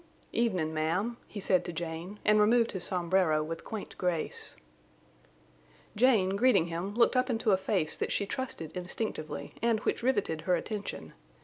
"Evenin', 0.33 0.73
ma'am," 0.73 1.17
he 1.27 1.39
said 1.39 1.63
to 1.63 1.71
Jane, 1.71 2.17
and 2.25 2.39
removed 2.39 2.71
his 2.71 2.83
sombrero 2.85 3.43
with 3.43 3.63
quaint 3.63 3.95
grace. 3.99 4.55
Jane, 5.95 6.29
greeting 6.35 6.69
him, 6.69 6.95
looked 6.95 7.15
up 7.15 7.29
into 7.29 7.51
a 7.51 7.55
face 7.57 7.95
that 7.97 8.11
she 8.11 8.25
trusted 8.25 8.71
instinctively 8.75 9.53
and 9.61 9.81
which 9.81 10.01
riveted 10.01 10.41
her 10.41 10.55
attention. 10.55 11.13